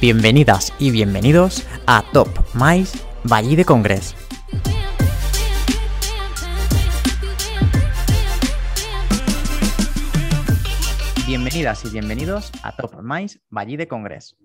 [0.00, 4.14] Bienvenidas y bienvenidos a Top Mais Valle de Congres.
[11.26, 14.36] Bienvenidas y bienvenidos a Top Mais Valle de Congres.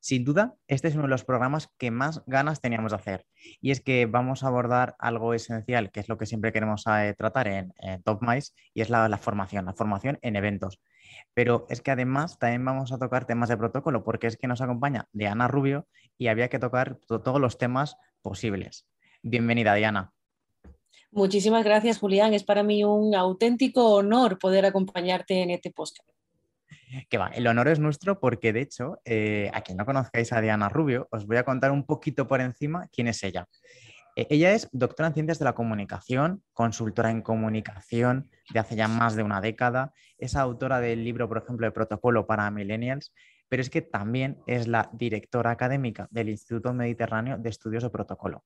[0.00, 3.26] Sin duda, este es uno de los programas que más ganas teníamos de hacer.
[3.60, 7.14] Y es que vamos a abordar algo esencial, que es lo que siempre queremos eh,
[7.18, 10.80] tratar en, Top Mais, y es la formación, la formación en eventos.
[11.34, 14.60] Pero es que además también vamos a tocar temas de protocolo, porque es que nos
[14.60, 15.86] acompaña Diana Rubio
[16.18, 18.86] y había que tocar todos los temas posibles.
[19.22, 20.12] Bienvenida, Diana.
[21.10, 22.32] Muchísimas gracias, Julián.
[22.32, 26.08] Es para mí un auténtico honor poder acompañarte en este podcast.
[27.08, 30.40] Que va, el honor es nuestro porque, de hecho, eh, a quien no conozcáis a
[30.40, 33.46] Diana Rubio, os voy a contar un poquito por encima quién es ella.
[34.16, 38.88] Eh, ella es doctora en Ciencias de la Comunicación, consultora en comunicación de hace ya
[38.88, 43.12] más de una década, es autora del libro, por ejemplo, de Protocolo para Millennials,
[43.48, 48.44] pero es que también es la directora académica del Instituto Mediterráneo de Estudios de Protocolo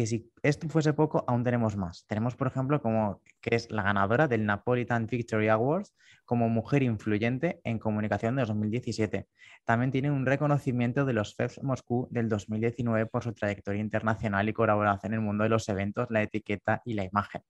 [0.00, 2.06] que si esto fuese poco, aún tenemos más.
[2.06, 7.60] Tenemos, por ejemplo, como que es la ganadora del Napolitan Victory Awards como mujer influyente
[7.64, 9.26] en comunicación de 2017.
[9.66, 14.54] También tiene un reconocimiento de los FEBS Moscú del 2019 por su trayectoria internacional y
[14.54, 17.42] colaboración en el mundo de los eventos, la etiqueta y la imagen.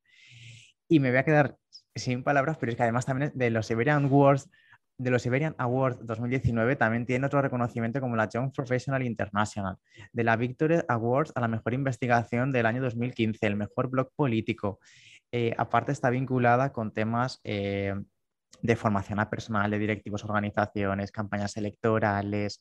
[0.89, 1.57] Y me voy a quedar
[1.95, 4.51] sin palabras, pero es que además también de los Siberian Awards
[5.01, 9.77] de los Iberian Awards 2019 también tiene otro reconocimiento como la Young Professional International,
[10.13, 14.79] de la Victory Awards a la mejor investigación del año 2015, el mejor blog político.
[15.33, 17.95] Eh, aparte está vinculada con temas eh,
[18.61, 22.61] de formación a personal de directivos, organizaciones, campañas electorales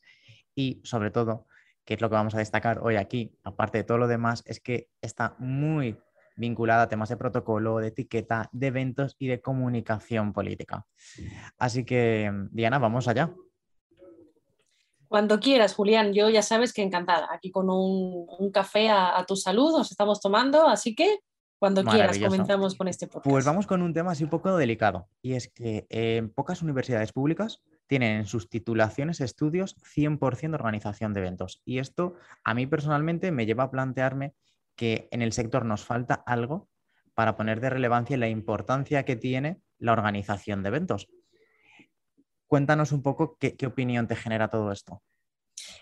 [0.54, 1.46] y sobre todo,
[1.84, 4.60] que es lo que vamos a destacar hoy aquí, aparte de todo lo demás, es
[4.60, 5.98] que está muy
[6.40, 10.86] vinculada a temas de protocolo, de etiqueta, de eventos y de comunicación política.
[11.58, 13.32] Así que, Diana, vamos allá.
[15.06, 17.28] Cuando quieras, Julián, yo ya sabes que encantada.
[17.30, 21.18] Aquí con un, café a, tu salud nos estamos tomando, así que
[21.58, 23.28] cuando quieras comenzamos con este podcast.
[23.28, 27.12] Pues vamos con un tema así un poco delicado, y es que en pocas universidades
[27.12, 31.60] públicas tienen en sus titulaciones estudios 100% de organización de eventos.
[31.64, 32.14] Y esto
[32.44, 34.32] a mí personalmente me lleva a plantearme
[34.80, 36.70] que en el sector nos falta algo
[37.12, 41.06] para poner de relevancia la importancia que tiene la organización de eventos.
[42.46, 45.02] Cuéntanos un poco qué, opinión te genera todo esto.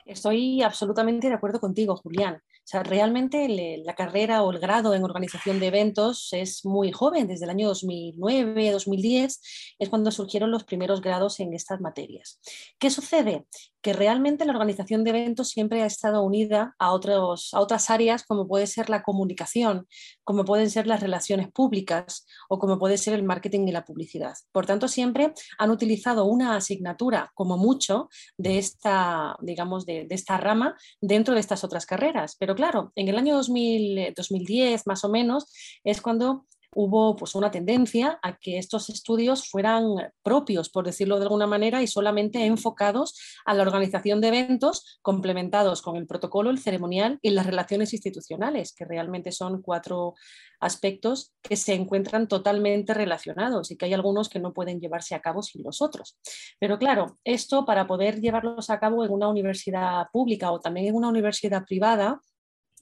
[0.04, 2.42] Estoy absolutamente de acuerdo contigo, Julián.
[2.68, 3.48] O sea, realmente
[3.82, 7.66] la carrera o el grado en organización de eventos es muy joven, desde el año
[7.68, 9.40] 2009, 2010
[9.78, 12.38] es cuando surgieron los primeros grados en estas materias.
[12.78, 13.46] ¿Qué sucede?
[13.80, 18.24] Que realmente la organización de eventos siempre ha estado unida a, otros, a otras áreas
[18.24, 19.88] como puede ser la comunicación,
[20.22, 24.34] como pueden ser las relaciones públicas o como puede ser el marketing y la publicidad.
[24.52, 30.36] Por tanto, siempre han utilizado una asignatura como mucho de esta, digamos, de, de esta
[30.36, 32.36] rama dentro de estas otras carreras.
[32.38, 35.52] Pero claro, en el año 2010 más o menos
[35.84, 39.84] es cuando hubo pues, una tendencia a que estos estudios fueran
[40.22, 45.82] propios, por decirlo de alguna manera, y solamente enfocados a la organización de eventos complementados
[45.82, 50.14] con el protocolo, el ceremonial y las relaciones institucionales, que realmente son cuatro
[50.60, 55.20] aspectos que se encuentran totalmente relacionados y que hay algunos que no pueden llevarse a
[55.20, 56.18] cabo sin los otros.
[56.58, 60.94] Pero claro, esto para poder llevarlos a cabo en una universidad pública o también en
[60.94, 62.20] una universidad privada,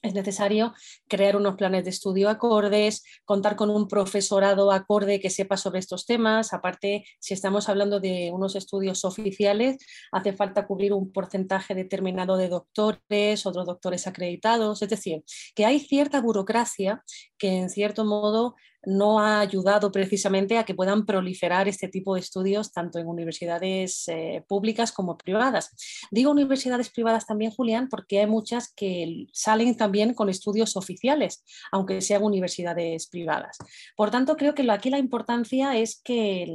[0.06, 0.74] es necesario
[1.08, 6.06] crear unos planes de estudio acordes, contar con un profesorado acorde que sepa sobre estos
[6.06, 6.52] temas.
[6.52, 9.76] Aparte, si estamos hablando de unos estudios oficiales,
[10.12, 14.82] hace falta cubrir un porcentaje determinado de doctores, otros doctores acreditados.
[14.82, 15.24] Es decir,
[15.54, 17.02] que hay cierta burocracia
[17.38, 18.54] que en cierto modo
[18.86, 24.06] no ha ayudado precisamente a que puedan proliferar este tipo de estudios tanto en universidades
[24.06, 25.72] eh, públicas como privadas.
[26.10, 32.00] Digo universidades privadas también, Julián, porque hay muchas que salen también con estudios oficiales, aunque
[32.00, 33.58] sean universidades privadas.
[33.96, 36.46] Por tanto, creo que aquí la importancia es que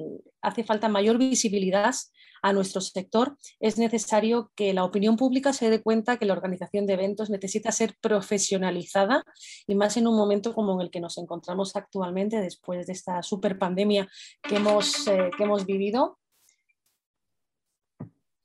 [0.41, 1.93] hace falta mayor visibilidad
[2.41, 6.85] a nuestro sector, es necesario que la opinión pública se dé cuenta que la organización
[6.85, 9.23] de eventos necesita ser profesionalizada
[9.67, 13.21] y más en un momento como en el que nos encontramos actualmente después de esta
[13.23, 14.09] super pandemia
[14.41, 16.19] que hemos, eh, que hemos vivido.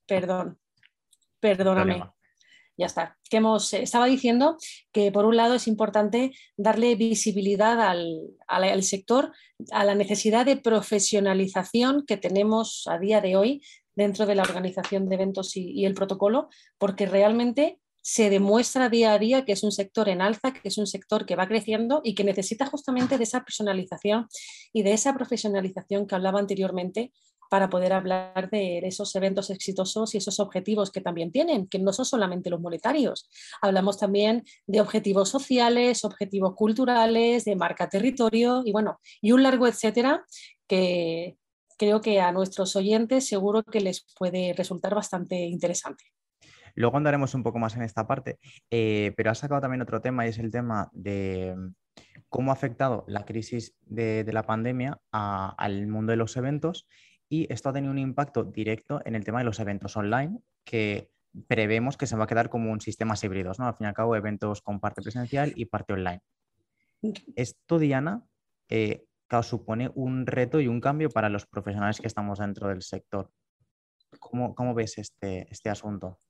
[0.07, 0.59] Perdón,
[1.41, 2.03] perdóname.
[2.77, 3.19] ya está.
[3.29, 4.57] Que hemos, eh, estaba diciendo
[4.93, 9.33] que por un lado es importante darle visibilidad al, al, sector,
[9.73, 13.63] a la necesidad de profesionalización que tenemos a día de hoy
[13.97, 16.49] dentro de la organización de eventos y, el protocolo,
[16.79, 20.79] porque realmente se demuestra día a día que es un sector en alza, que es
[20.79, 24.29] un sector que va creciendo y que necesita justamente de esa personalización
[24.73, 27.13] y de esa profesionalización que hablaba anteriormente
[27.51, 31.93] para poder hablar de esos eventos exitosos y esos objetivos que también tienen, que no
[31.93, 33.29] son solamente los monetarios.
[33.63, 39.67] Hablamos también de objetivos sociales, objetivos culturales, de marca territorio y bueno, y un largo
[39.67, 40.25] etcétera
[40.67, 41.37] que
[41.77, 46.05] creo que a nuestros oyentes seguro que les puede resultar bastante interesante.
[46.75, 48.39] Luego andaremos un poco más en esta parte,
[48.71, 51.75] eh, pero has sacado también otro tema y es el tema de mm,
[52.29, 56.87] cómo ha afectado la crisis de, la pandemia al mundo de los eventos
[57.29, 61.11] y esto ha tenido un impacto directo en el tema de los eventos online que
[61.49, 63.67] prevemos que se va a quedar como un sistema híbridos, ¿no?
[63.67, 66.21] Al fin y al cabo, eventos con parte presencial y parte online.
[67.35, 68.25] Esto, Diana,
[68.69, 69.05] eh,
[69.43, 73.31] supone un reto y un cambio para los profesionales que estamos dentro del sector.
[74.19, 76.21] ¿Cómo, cómo ves este, este asunto?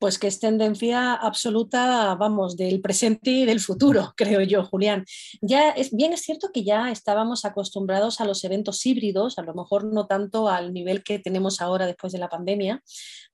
[0.00, 5.04] Pues que es tendencia absoluta, vamos, del presente y del futuro, creo yo, Julián.
[5.42, 9.52] Ya es bien es cierto que ya estábamos acostumbrados a los eventos híbridos, a lo
[9.52, 12.82] mejor no tanto al nivel que tenemos ahora después de la pandemia,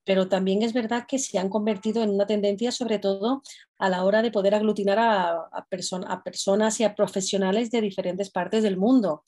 [0.03, 3.43] pero también es verdad que se han convertido en una tendencia, sobre todo
[3.79, 8.65] a la hora de poder aglutinar a, a personas y a profesionales de diferentes partes
[8.65, 9.23] del mundo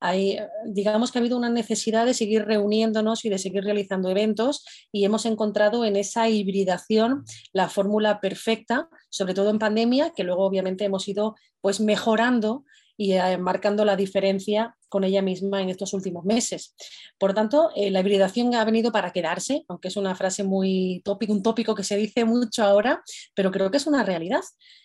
[0.00, 4.64] hay, digamos que ha habido una necesidad de seguir reuniéndonos y de seguir realizando eventos
[4.92, 10.44] y hemos encontrado en esa hibridación la fórmula perfecta, sobre todo en pandemia, que luego
[10.44, 12.64] obviamente hemos ido pues mejorando
[12.98, 16.74] y eh, marcando la diferencia con ella misma en estos últimos meses.
[17.16, 21.32] Por tanto, eh, la hibridación ha venido para quedarse, aunque es una frase muy tópico,
[21.32, 23.02] un tópico que se dice mucho ahora,
[23.34, 24.40] pero creo que es una realidad.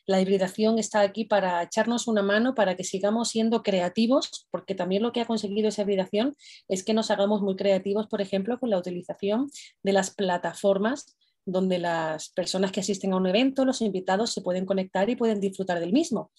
[0.06, 5.02] La hibridación está aquí para echarnos una mano, para que sigamos siendo creativos, porque también
[5.02, 6.36] lo que ha conseguido esa hibridación
[6.68, 9.50] es que nos hagamos muy creativos, por ejemplo, con la utilización
[9.82, 14.66] de las plataformas donde las personas que asisten a un evento, los invitados, se pueden
[14.66, 16.32] conectar y pueden disfrutar del mismo.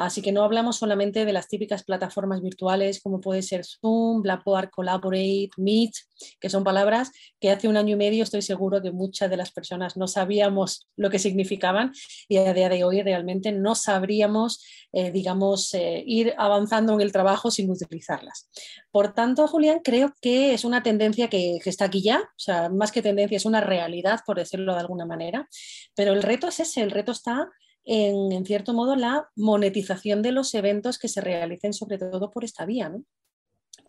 [0.00, 4.70] Así que no hablamos solamente de las típicas plataformas virtuales como puede ser Zoom, Blackboard,
[4.70, 5.92] Collaborate, Meet,
[6.40, 9.52] que son palabras que hace un año y medio estoy seguro que muchas de las
[9.52, 11.92] personas no sabíamos lo que significaban
[12.28, 17.12] y a día de hoy realmente no sabríamos, eh, digamos, eh, ir avanzando en el
[17.12, 18.48] trabajo sin utilizarlas.
[18.90, 22.70] Por tanto, Julián, creo que es una tendencia que, que está aquí ya, o sea,
[22.70, 25.46] más que tendencia, es una realidad, por decirlo de alguna manera,
[25.94, 27.50] pero el reto es ese, el reto está
[27.84, 32.66] en, cierto modo, la monetización de los eventos que se realicen sobre todo por esta
[32.66, 33.04] vía, ¿no?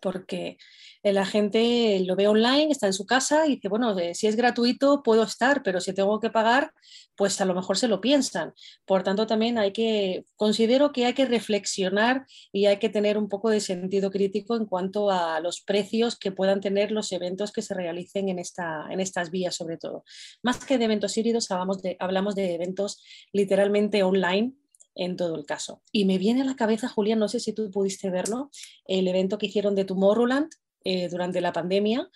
[0.00, 0.58] porque
[1.02, 4.36] la gente lo ve online, está en su casa y dice, bueno, eh, si es
[4.36, 6.72] gratuito puedo estar, pero si tengo que pagar,
[7.16, 8.52] pues a lo mejor se lo piensan.
[8.86, 13.28] Por tanto, también hay que, considero que hay que reflexionar y hay que tener un
[13.28, 17.62] poco de sentido crítico en cuanto a los precios que puedan tener los eventos que
[17.62, 20.04] se realicen en, esta, en estas vías, sobre todo.
[20.42, 23.02] Más que de eventos híbridos, hablamos de, hablamos de eventos
[23.32, 24.54] literalmente online
[24.94, 25.82] en todo el caso.
[25.90, 28.50] Y me viene a la cabeza, Julián, no sé si tú pudiste verlo,
[28.84, 30.50] el evento que hicieron de Tomorrowland
[30.84, 32.08] eh, durante la pandemia,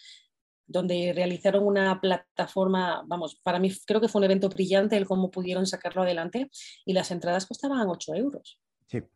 [0.66, 5.30] donde realizaron una plataforma, vamos, para mí creo que fue un evento brillante el cómo
[5.30, 6.50] pudieron sacarlo adelante
[6.84, 8.58] y las entradas costaban 8 euros.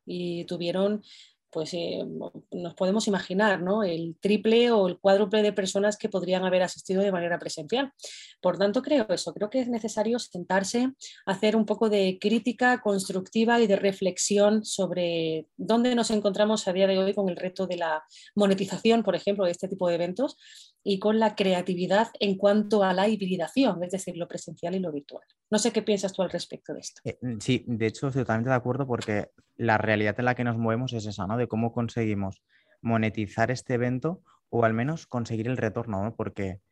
[0.04, 1.02] Y tuvieron
[1.50, 2.04] pues eh,
[2.50, 3.82] nos podemos imaginar ¿no?
[3.82, 7.92] el triple o el cuádruple de personas que podrían haber asistido de manera presencial.
[8.40, 10.92] Por tanto, creo eso, creo que es necesario sentarse,
[11.26, 16.86] hacer un poco de crítica constructiva y de reflexión sobre dónde nos encontramos a día
[16.86, 18.04] de hoy con el reto de la
[18.34, 20.36] monetización, por ejemplo, de este tipo de eventos
[20.82, 24.92] y con la creatividad en cuanto a la hibridación, es decir, lo presencial y lo
[24.92, 25.24] virtual.
[25.50, 27.00] No sé qué piensas tú al respecto de esto.
[27.04, 30.56] Eh, sí, de hecho, estoy totalmente de acuerdo porque la realidad en la que nos
[30.56, 31.36] movemos es esa, ¿no?
[31.36, 32.42] De cómo conseguimos
[32.80, 36.16] monetizar este evento o al menos conseguir el retorno, ¿no?
[36.16, 36.62] Porque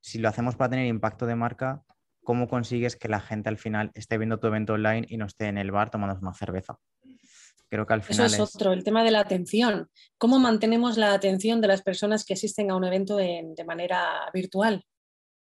[0.00, 1.82] si lo hacemos para tener impacto de marca,
[2.24, 5.48] ¿cómo consigues que la gente al final esté viendo tu evento online y no esté
[5.48, 6.78] en el bar tomando una cerveza?
[7.68, 9.90] Creo que al final Eso es, otro, el tema de la atención.
[10.16, 14.86] ¿Cómo mantenemos la atención de las personas que asisten a un evento de manera virtual?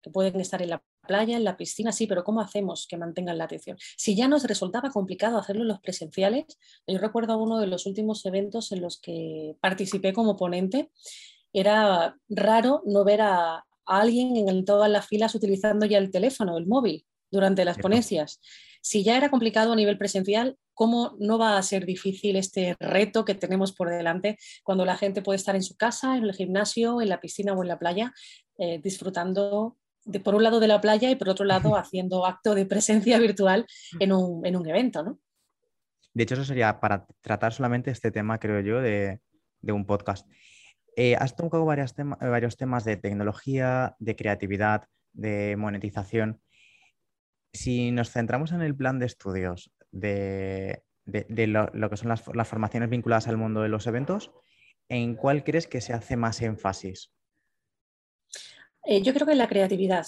[0.00, 3.38] Que pueden estar en la playa, en la piscina, sí, pero ¿cómo hacemos que mantengan
[3.38, 3.76] la atención?
[3.96, 8.24] Si ya nos resultaba complicado hacerlo en los presenciales, yo recuerdo uno de los últimos
[8.26, 10.90] eventos en los que participé como ponente,
[11.52, 16.66] era raro no ver a, alguien en todas las filas utilizando ya el teléfono, el
[16.66, 18.40] móvil, durante las ponencias.
[18.80, 23.24] Si ya era complicado a nivel presencial, ¿cómo no va a ser difícil este reto
[23.24, 27.00] que tenemos por delante cuando la gente puede estar en su casa, en el gimnasio,
[27.00, 28.12] en la piscina o en la playa,
[28.58, 29.76] eh, disfrutando
[30.22, 33.66] por un lado de la playa y por otro lado haciendo acto de presencia virtual
[33.98, 35.18] en un, evento, ¿no?
[36.12, 39.20] De hecho, eso sería para tratar solamente este tema, creo yo, de,
[39.62, 40.28] un podcast.
[40.96, 46.40] Eh, has tocado varios, varios temas de tecnología, de creatividad, de monetización.
[47.52, 52.90] Si nos centramos en el plan de estudios de, lo, que son las, las, formaciones
[52.90, 54.30] vinculadas al mundo de los eventos,
[54.88, 57.12] ¿en cuál crees que se hace más énfasis?
[58.86, 60.06] Eh, yo creo que la creatividad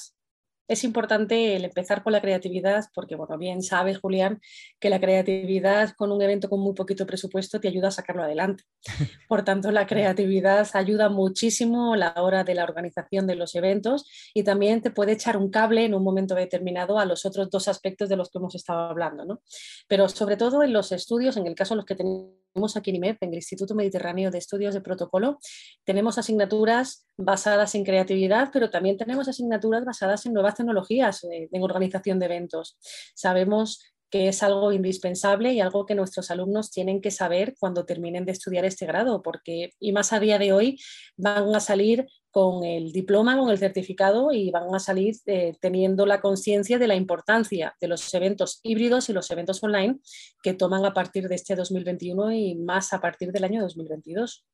[0.69, 4.41] es importante el empezar con la creatividad porque, bueno, bien sabes, Julián,
[4.81, 8.65] que la creatividad con un evento con muy poquito presupuesto te ayuda a sacarlo adelante.
[9.29, 14.07] Por tanto, la creatividad ayuda muchísimo a la hora de la organización de los eventos
[14.35, 17.69] y también te puede echar un cable en un momento determinado a los otros dos
[17.69, 19.25] aspectos de los que hemos estado hablando.
[19.25, 19.41] ¿no?
[19.87, 22.46] Pero sobre todo en los estudios, en el caso de los que tenemos
[22.77, 25.39] aquí en IMEP, en el Instituto Mediterráneo de Estudios de Protocolo,
[25.85, 31.63] tenemos asignaturas basadas en creatividad, pero también tenemos asignaturas basadas en nuevas tecnologías eh, en
[31.63, 32.79] organización de eventos.
[33.15, 38.25] Sabemos que es algo indispensable y algo que nuestros alumnos tienen que saber cuando terminen
[38.25, 40.79] de estudiar este grado, porque y más a día de hoy
[41.17, 46.05] van a salir con el diploma, con el certificado y van a salir eh, teniendo
[46.05, 50.01] la conciencia de la importancia de los eventos híbridos y los eventos online
[50.43, 54.47] que toman a partir de este 2021 y más a partir del año 2022.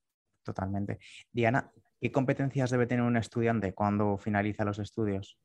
[0.45, 1.01] Totalmente.
[1.33, 5.37] Diana, ¿qué competencias debe tener un estudiante cuando finaliza los estudios?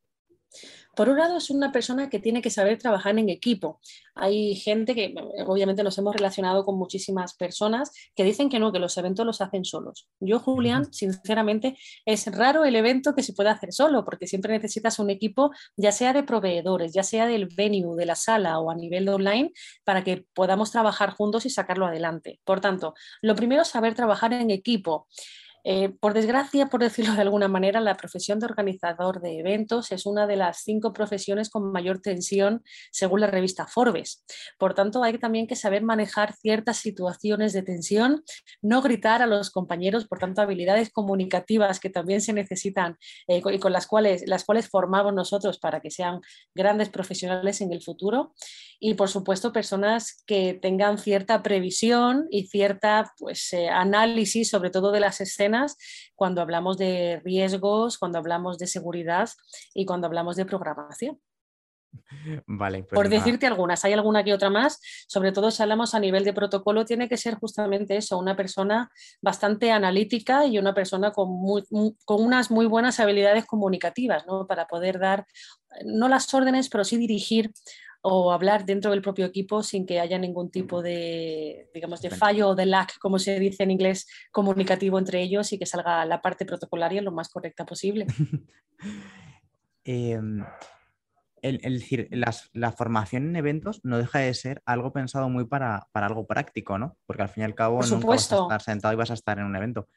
[0.96, 3.80] Por un lado, es una persona que tiene que saber trabajar en equipo.
[4.16, 5.14] Hay gente que,
[5.46, 9.40] obviamente, nos hemos relacionado con muchísimas personas que dicen que no, que los eventos los
[9.40, 10.08] hacen solos.
[10.20, 14.98] Yo, Julián, sinceramente, es raro el evento que se pueda hacer solo, porque siempre necesitas
[14.98, 18.76] un equipo, ya sea de proveedores, ya sea del venue, de la sala o a
[18.76, 19.52] nivel online,
[19.84, 22.40] para que podamos trabajar juntos y sacarlo adelante.
[22.44, 25.08] Por tanto, lo primero es saber trabajar en equipo.
[25.70, 30.06] Eh, por desgracia, por decirlo de alguna manera, la profesión de organizador de eventos es
[30.06, 34.24] una de las cinco profesiones con mayor tensión según la revista Forbes.
[34.58, 38.24] Por tanto, hay también que saber manejar ciertas situaciones de tensión,
[38.62, 42.96] no gritar a los compañeros, por tanto, habilidades comunicativas que también se necesitan
[43.28, 46.22] eh, y con las cuales, las cuales formamos nosotros para que sean
[46.56, 48.34] grandes profesionales en el futuro.
[48.80, 54.92] Y, por supuesto, personas que tengan cierta previsión y cierta pues, eh, análisis, sobre todo
[54.92, 55.78] de las escenas
[56.16, 59.30] cuando hablamos de riesgos, cuando hablamos de seguridad
[59.74, 61.20] y cuando hablamos de programación.
[62.46, 66.00] Vale, pues Por decirte algunas, hay alguna que otra más, sobre todo si hablamos a
[66.00, 68.92] nivel de protocolo, tiene que ser justamente eso, una persona
[69.22, 71.28] bastante analítica y una persona con,
[72.06, 74.48] con unas muy buenas habilidades comunicativas, ¿no?
[74.48, 75.26] Para poder dar,
[75.86, 77.52] no las órdenes, pero sí dirigir
[78.10, 82.50] o hablar dentro del propio equipo sin que haya ningún tipo de, digamos, de fallo
[82.50, 86.22] o de lag, como se dice en inglés, comunicativo entre ellos y que salga la
[86.22, 88.08] parte protocolaria lo más correcta posible.
[89.84, 96.28] El, decir, la formación en eventos no deja de ser algo pensado muy para, algo
[96.28, 96.98] práctico, ¿no?
[97.06, 99.38] Porque al fin y al cabo no vas a estar sentado y vas a estar
[99.40, 99.88] en un evento.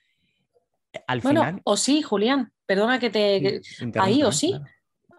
[1.09, 3.61] Al bueno, o sí, Julián, perdona que te...
[3.99, 4.55] ahí o sí.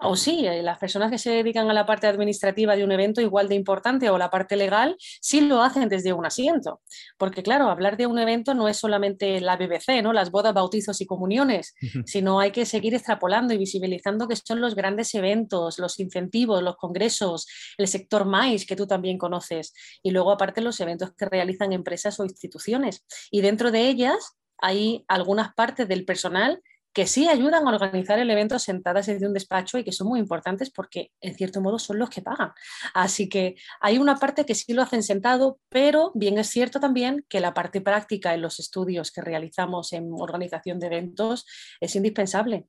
[0.04, 3.22] O sí, eh, las personas que se dedican a la parte administrativa de un evento
[3.22, 6.82] igual de importante o la parte legal, sí lo hacen desde un asiento.
[7.18, 10.12] Porque claro, hablar de un evento no es solamente la BBC, ¿no?
[10.12, 14.74] las bodas, bautizos y comuniones, sino hay que seguir extrapolando y visibilizando que son los
[14.74, 19.74] grandes eventos, los incentivos, los congresos, el sector MAIS que tú también conoces.
[20.02, 23.06] Y luego aparte los eventos que realizan empresas o instituciones.
[23.30, 26.62] Y dentro de ellas hay algunas partes del personal
[26.94, 30.20] que sí ayudan a organizar el evento sentadas desde un despacho y que son muy
[30.20, 32.52] importantes porque en cierto modo son los que pagan.
[32.94, 37.26] Así que hay una parte que sí lo hacen sentado, pero bien es cierto también
[37.30, 41.46] que la parte práctica en los estudios que realizamos en organización de eventos
[41.80, 42.68] es indispensable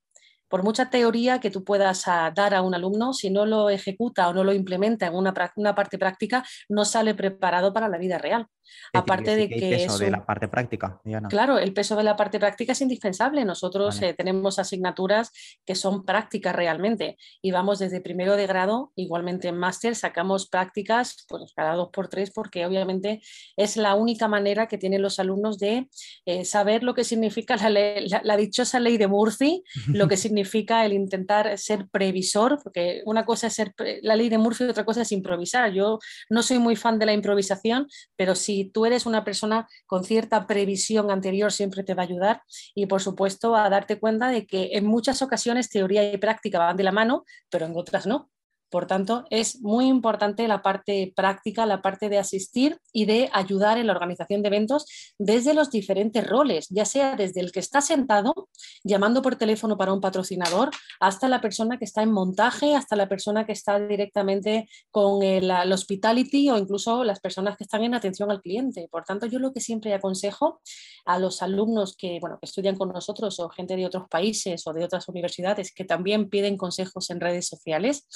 [0.52, 4.28] por mucha teoría que tú puedas ah, dar a un alumno, si no lo ejecuta
[4.28, 8.46] o no lo implementa en una, parte práctica, no sale preparado para la vida real.
[8.92, 9.72] Aparte de que...
[9.72, 11.00] El peso de la parte práctica.
[11.28, 13.44] Claro, el peso de la parte práctica es indispensable.
[13.44, 15.30] Nosotros eh, tenemos asignaturas
[15.64, 21.24] que son prácticas realmente y vamos desde primero de grado, igualmente en máster, sacamos prácticas
[21.28, 23.22] pues, cada dos por tres porque obviamente
[23.56, 25.88] es la única manera que tienen los alumnos de
[26.26, 30.92] eh, saber lo que significa la, la dichosa ley de Murphy, lo que significa el
[30.92, 35.02] intentar ser previsor, porque una cosa es ser la ley de Murphy y otra cosa
[35.02, 35.72] es improvisar.
[35.72, 35.98] Yo
[36.30, 41.10] no soy muy fan de la improvisación, pero tú eres una persona con cierta previsión
[41.10, 42.42] anterior, siempre te va a ayudar
[42.74, 46.76] y, por supuesto, a darte cuenta de que en muchas ocasiones teoría y práctica van
[46.76, 48.30] de la mano, pero en otras no.
[48.72, 53.76] Por tanto, es muy importante la parte práctica, la parte de asistir y de ayudar
[53.76, 54.86] en la organización de eventos
[55.18, 58.48] desde los diferentes roles, ya sea desde el que está sentado
[58.82, 63.10] llamando por teléfono para un patrocinador, hasta la persona que está en montaje, hasta la
[63.10, 68.30] persona que está directamente con el, hospitality o incluso las personas que están en atención
[68.30, 68.88] al cliente.
[68.90, 70.62] Por tanto, yo lo que siempre aconsejo
[71.04, 74.72] a los alumnos que, bueno, que estudian con nosotros o gente de otros países o
[74.72, 78.06] de otras universidades que también piden consejos en redes sociales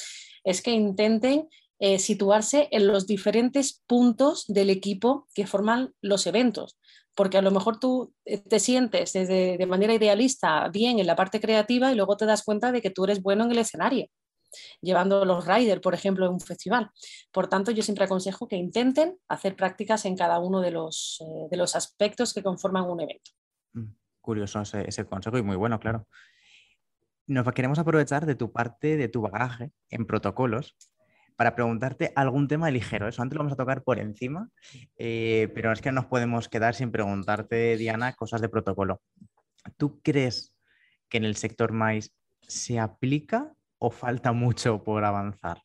[0.46, 1.48] es que intenten
[1.78, 6.78] eh, situarse en los diferentes puntos del equipo que forman los eventos.
[7.14, 11.16] porque a lo mejor tú eh, te sientes de, de manera idealista bien en la
[11.16, 14.08] parte creativa y luego te das cuenta de que tú eres bueno en el escenario
[14.80, 16.90] llevando los riders, por ejemplo, en un festival.
[17.32, 21.48] Por tanto, yo siempre aconsejo que intenten hacer prácticas en cada uno de los, eh,
[21.50, 23.30] de los aspectos que conforman un evento.
[23.72, 26.06] Mm, curioso ese, consejo y muy bueno, claro.
[27.26, 30.76] Nos queremos aprovechar de tu parte, de tu bagaje en protocolos,
[31.37, 33.09] para preguntarte algún tema ligero.
[33.09, 34.49] Eso antes lo vamos a tocar por encima,
[34.97, 39.02] eh, pero es que no nos podemos quedar sin preguntarte, Diana, cosas de protocolo.
[39.76, 40.54] ¿Tú crees
[41.09, 45.62] que en el sector maíz se aplica o falta mucho por avanzar?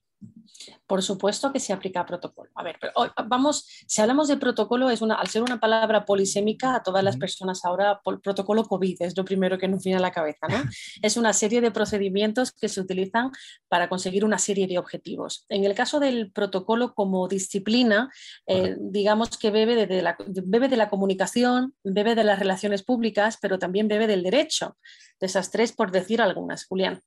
[0.91, 2.49] Por supuesto que se aplica protocolo.
[2.53, 2.91] A ver, pero
[3.29, 7.15] vamos, si hablamos de protocolo, es una, al ser una palabra polisémica, a todas las
[7.15, 10.57] personas ahora, protocolo COVID es lo primero que nos viene a la cabeza, ¿no?
[11.01, 13.31] es una serie de procedimientos que se utilizan
[13.69, 15.45] para conseguir una serie de objetivos.
[15.47, 18.11] En el caso del protocolo como disciplina,
[18.45, 23.37] eh, digamos que bebe de, la, bebe de la comunicación, bebe de las relaciones públicas,
[23.41, 24.75] pero también bebe del derecho,
[25.21, 27.01] de esas tres por decir algunas, Julián.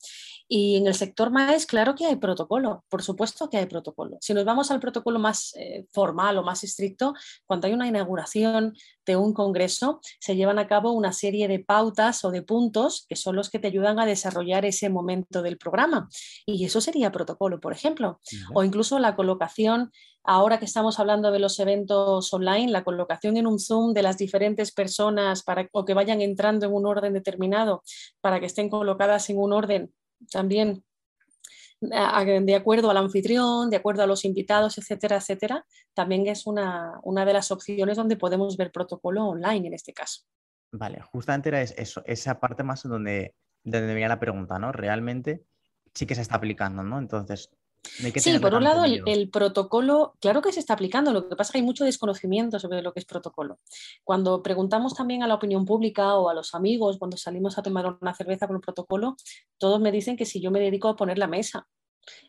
[0.48, 4.18] Y en el sector MAES, claro que hay protocolo, por supuesto que hay protocolo.
[4.20, 7.12] Si nos vamos al protocolo más eh, formal o más estricto,
[7.44, 12.24] cuando hay una inauguración de un congreso, se llevan a cabo una serie de pautas
[12.24, 16.08] o de puntos que son los que te ayudan a desarrollar ese momento del programa.
[16.46, 18.20] Y eso sería protocolo, por ejemplo.
[18.54, 19.90] O incluso la colocación
[20.22, 24.16] ahora que estamos hablando de los eventos online, la colocación en un Zoom de las
[24.16, 27.82] diferentes personas para, o que vayan entrando en un orden determinado
[28.22, 29.92] para que estén colocadas en un orden
[30.30, 30.84] también
[31.88, 35.64] de acuerdo al anfitrión, de acuerdo a los invitados, etcétera, etcétera,
[35.94, 40.22] también es una, de las opciones donde podemos ver protocolo online en este caso.
[40.72, 44.72] Vale, justamente era eso, esa parte más donde, donde venía la pregunta, ¿no?
[44.72, 45.44] Realmente
[45.94, 46.98] sí que se está aplicando, ¿no?
[46.98, 47.50] Entonces,
[48.16, 51.52] sí, por un lado, el, protocolo, claro que se está aplicando, lo que pasa es
[51.52, 53.58] que hay mucho desconocimiento sobre lo que es protocolo.
[54.02, 57.98] Cuando preguntamos también a la opinión pública o a los amigos, cuando salimos a tomar
[58.00, 59.16] una cerveza con el protocolo,
[59.58, 61.66] todos me dicen que si yo me dedico a poner la mesa,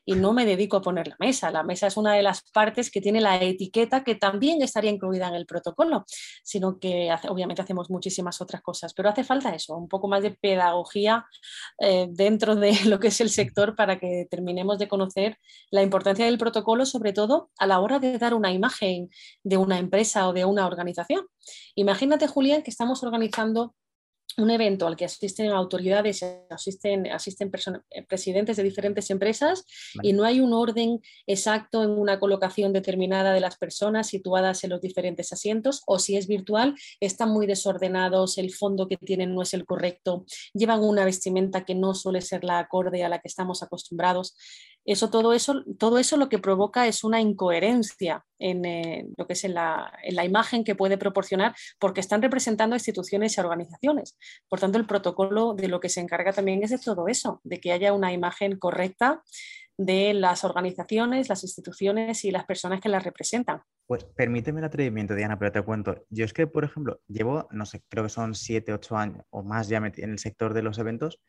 [0.05, 1.51] y no me dedico a poner la mesa.
[1.51, 5.27] La mesa es una de las partes que tiene la etiqueta que también estaría incluida
[5.27, 6.05] en el protocolo,
[6.43, 10.31] sino que obviamente hacemos muchísimas otras cosas, pero hace falta eso, un poco más de
[10.31, 11.25] pedagogía
[11.79, 15.37] eh, dentro de lo que es el sector para que terminemos de conocer
[15.71, 19.09] la importancia del protocolo, sobre todo a la hora de dar una imagen
[19.43, 21.25] de una empresa o de una organización.
[21.75, 23.75] Imagínate, Julián, que estamos organizando
[24.37, 27.51] un evento al que asisten autoridades, asisten, asisten
[27.91, 29.65] eh, presidentes de diferentes empresas
[30.01, 34.71] y no hay un orden exacto en una colocación determinada de las personas situadas en
[34.71, 39.41] los diferentes asientos o si es virtual, están muy desordenados, el fondo que tienen no
[39.41, 43.27] es el correcto, llevan una vestimenta que no suele ser la acorde a la que
[43.27, 44.35] estamos acostumbrados.
[44.85, 49.33] Eso, todo, eso, todo eso lo que provoca es una incoherencia en eh, lo que
[49.33, 49.91] es en la,
[50.23, 54.15] imagen que puede proporcionar, porque están representando instituciones y organizaciones.
[54.47, 57.59] Por tanto, el protocolo de lo que se encarga también es de todo eso, de
[57.59, 59.23] que haya una imagen correcta
[59.77, 63.61] de las organizaciones, las instituciones y las personas que las representan.
[63.87, 66.05] Pues permíteme el atrevimiento, Diana, pero te cuento.
[66.09, 69.43] Yo es que, por ejemplo, llevo, no sé, creo que son siete, ocho años o
[69.43, 71.19] más ya en el sector de los eventos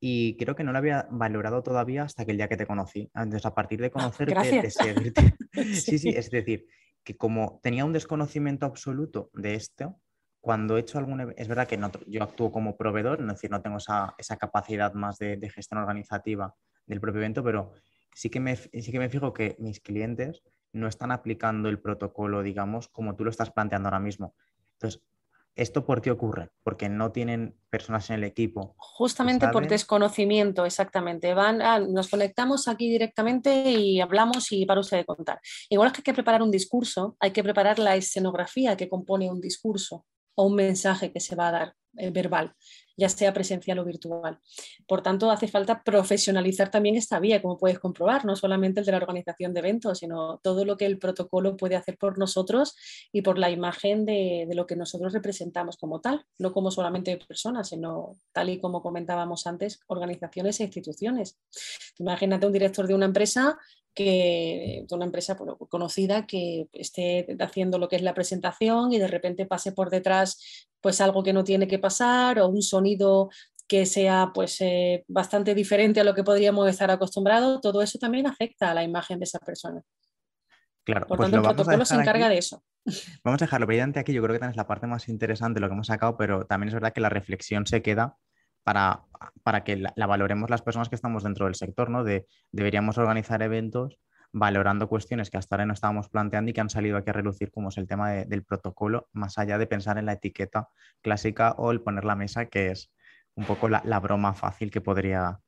[0.00, 3.10] y creo que no lo había valorado todavía hasta que el día que te conocí.
[3.14, 5.34] Entonces, a partir de ah, conocerte, de seguirte.
[5.74, 5.98] sí.
[5.98, 6.66] sí, es decir,
[7.04, 10.00] que como tenía un desconocimiento absoluto de esto,
[10.40, 13.60] cuando he hecho algún es verdad que no, yo actúo como proveedor, es decir, no
[13.60, 16.54] tengo esa, esa capacidad más de, de, gestión organizativa
[16.86, 17.74] del propio evento, pero
[18.14, 22.42] sí que, me, sí que me fijo que mis clientes no están aplicando el protocolo,
[22.42, 24.34] digamos, como tú lo estás planteando ahora mismo.
[24.72, 25.02] Entonces,
[25.56, 26.50] ¿Esto por qué ocurre?
[26.62, 28.74] Porque no tienen personas en el equipo.
[28.78, 31.34] Justamente por desconocimiento, exactamente.
[31.34, 35.40] Van, ah, nos conectamos aquí directamente y hablamos y para usted de contar.
[35.68, 39.30] Igual es que hay que preparar un discurso, hay que preparar la escenografía que compone
[39.30, 40.06] un discurso
[40.40, 42.54] o un mensaje que se va a dar eh, verbal
[43.00, 44.38] ya sea presencial o virtual.
[44.86, 48.92] Por tanto, hace falta profesionalizar también esta vía, como puedes comprobar, no solamente el de
[48.92, 52.76] la organización de eventos, sino todo lo que el protocolo puede hacer por nosotros
[53.10, 57.70] y por la imagen de, lo que nosotros representamos como tal, no como solamente personas,
[57.70, 61.38] sino tal y como comentábamos antes, organizaciones e instituciones.
[61.98, 63.58] Imagínate un director de una empresa
[63.94, 65.36] que de una empresa
[65.68, 70.68] conocida que esté haciendo lo que es la presentación y de repente pase por detrás
[70.80, 73.30] pues algo que no tiene que pasar o un sonido
[73.66, 78.26] que sea pues eh, bastante diferente a lo que podríamos estar acostumbrados, todo eso también
[78.26, 79.80] afecta a la imagen de esa persona.
[80.84, 82.64] Claro, Por pues tanto, el protocolo se encarga de eso.
[83.22, 85.60] Vamos a dejarlo brillante aquí, yo creo que también es la parte más interesante de
[85.60, 88.16] lo que hemos sacado, pero también es verdad que la reflexión se queda
[88.62, 89.02] para,
[89.42, 92.04] para que la, valoremos las personas que estamos dentro del sector, ¿no?
[92.04, 93.98] De, deberíamos organizar eventos
[94.32, 97.50] valorando cuestiones que hasta ahora no estábamos planteando y que han salido aquí a relucir,
[97.50, 100.68] como es el tema del protocolo, más allá de pensar en la etiqueta
[101.02, 102.92] clásica o el poner la mesa, que es
[103.34, 105.40] un poco la, broma fácil que podría,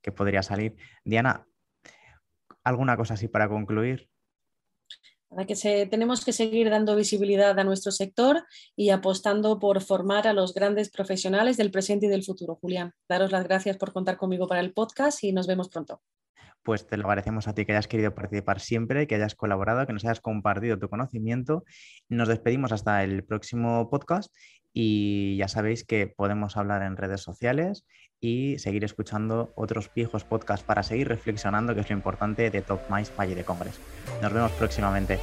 [0.00, 0.76] que podría salir.
[1.04, 1.46] Diana,
[2.64, 4.08] ¿alguna cosa así para concluir?
[5.90, 10.90] Tenemos que seguir dando visibilidad a nuestro sector y apostando por formar a los grandes
[10.90, 12.56] profesionales del presente y del futuro.
[12.60, 16.02] Julián, daros las gracias por contar conmigo para el podcast y nos vemos pronto.
[16.62, 19.94] Pues te lo agradecemos a ti que hayas querido participar siempre, que hayas colaborado, que
[19.94, 21.64] nos hayas compartido tu conocimiento.
[22.08, 24.34] Nos despedimos hasta el próximo podcast
[24.72, 27.84] y ya sabéis que podemos hablar en redes sociales
[28.20, 32.80] y seguir escuchando otros viejos podcasts para seguir reflexionando, que es lo importante de Top
[32.90, 33.80] Mice Valle de Congres.
[34.22, 35.18] Nos vemos próximamente.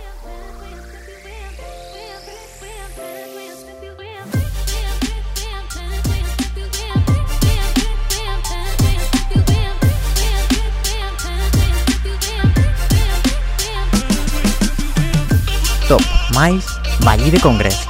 [15.88, 16.01] Top
[16.33, 16.65] Mais
[17.05, 17.88] Valle de Congres.